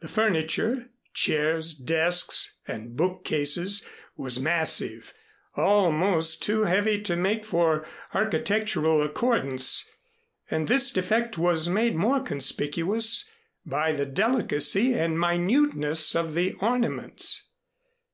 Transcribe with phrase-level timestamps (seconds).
[0.00, 5.12] The furniture chairs, desks, and bookcases was massive,
[5.56, 9.86] almost too heavy to make for architectural accordance,
[10.50, 13.30] and this defect was made more conspicuous
[13.66, 17.50] by the delicacy and minuteness of the ornaments.